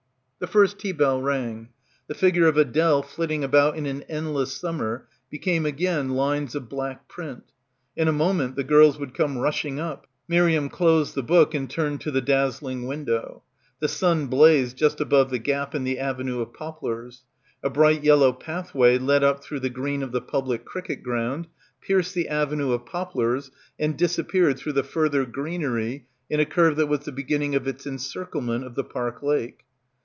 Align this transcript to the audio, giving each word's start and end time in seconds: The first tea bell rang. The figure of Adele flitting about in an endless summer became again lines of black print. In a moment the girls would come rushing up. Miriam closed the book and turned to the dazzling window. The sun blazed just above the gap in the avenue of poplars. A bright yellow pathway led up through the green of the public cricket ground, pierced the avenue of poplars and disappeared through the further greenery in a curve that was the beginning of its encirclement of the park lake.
The 0.39 0.47
first 0.47 0.79
tea 0.79 0.91
bell 0.91 1.21
rang. 1.21 1.69
The 2.07 2.15
figure 2.15 2.47
of 2.47 2.57
Adele 2.57 3.03
flitting 3.03 3.43
about 3.43 3.77
in 3.77 3.85
an 3.85 4.01
endless 4.09 4.53
summer 4.55 5.07
became 5.29 5.67
again 5.67 6.15
lines 6.15 6.55
of 6.55 6.67
black 6.67 7.07
print. 7.07 7.51
In 7.95 8.07
a 8.07 8.11
moment 8.11 8.55
the 8.55 8.63
girls 8.63 8.97
would 8.97 9.13
come 9.13 9.37
rushing 9.37 9.79
up. 9.79 10.07
Miriam 10.27 10.67
closed 10.67 11.13
the 11.13 11.21
book 11.21 11.53
and 11.53 11.69
turned 11.69 12.01
to 12.01 12.09
the 12.09 12.21
dazzling 12.23 12.87
window. 12.87 13.43
The 13.81 13.87
sun 13.87 14.25
blazed 14.29 14.77
just 14.77 14.99
above 14.99 15.29
the 15.29 15.37
gap 15.37 15.75
in 15.75 15.83
the 15.83 15.99
avenue 15.99 16.41
of 16.41 16.55
poplars. 16.55 17.21
A 17.61 17.69
bright 17.69 18.03
yellow 18.03 18.33
pathway 18.33 18.97
led 18.97 19.23
up 19.23 19.43
through 19.43 19.59
the 19.59 19.69
green 19.69 20.01
of 20.01 20.11
the 20.11 20.21
public 20.21 20.65
cricket 20.65 21.03
ground, 21.03 21.49
pierced 21.81 22.15
the 22.15 22.29
avenue 22.29 22.71
of 22.71 22.87
poplars 22.87 23.51
and 23.77 23.95
disappeared 23.95 24.57
through 24.57 24.73
the 24.73 24.81
further 24.83 25.23
greenery 25.23 26.07
in 26.31 26.39
a 26.39 26.47
curve 26.47 26.77
that 26.77 26.87
was 26.89 27.01
the 27.01 27.11
beginning 27.11 27.53
of 27.53 27.67
its 27.67 27.85
encirclement 27.85 28.65
of 28.65 28.73
the 28.73 28.83
park 28.83 29.21
lake. 29.21 29.59